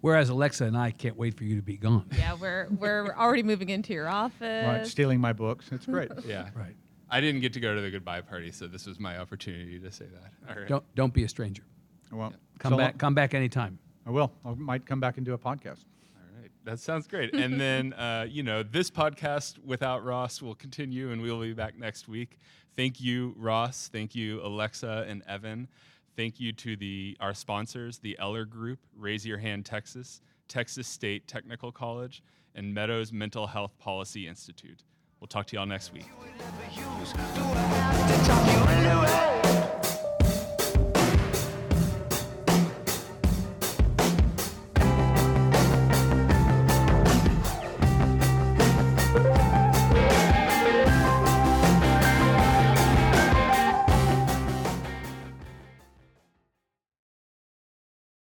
[0.00, 2.08] Whereas Alexa and I can't wait for you to be gone.
[2.18, 4.64] Yeah, we're we're already moving into your office.
[4.66, 5.66] Right, stealing my books.
[5.70, 6.10] It's great.
[6.26, 6.48] Yeah.
[6.56, 6.74] Right.
[7.12, 9.92] I didn't get to go to the goodbye party, so this was my opportunity to
[9.92, 10.50] say that.
[10.50, 10.68] All right.
[10.68, 11.62] Don't don't be a stranger.
[12.10, 12.96] Well, Come so back.
[12.96, 13.78] Come back anytime.
[14.06, 14.32] I will.
[14.44, 15.84] I might come back and do a podcast.
[16.16, 17.34] All right, that sounds great.
[17.34, 21.78] And then, uh, you know, this podcast without Ross will continue, and we'll be back
[21.78, 22.38] next week.
[22.76, 23.88] Thank you, Ross.
[23.92, 25.68] Thank you, Alexa and Evan.
[26.16, 31.26] Thank you to the our sponsors, the Eller Group, Raise Your Hand Texas, Texas State
[31.26, 32.22] Technical College,
[32.54, 34.84] and Meadows Mental Health Policy Institute.
[35.22, 36.06] We'll talk to y'all next week.